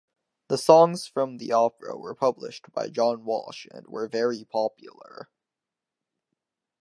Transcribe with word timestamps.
The 0.47 0.57
songs 0.57 1.05
from 1.05 1.37
the 1.37 1.51
opera 1.51 1.95
were 1.95 2.15
published 2.15 2.71
by 2.71 2.89
John 2.89 3.23
Walsh 3.23 3.67
and 3.69 3.85
were 3.85 4.07
very 4.07 4.43
popular. 4.45 5.29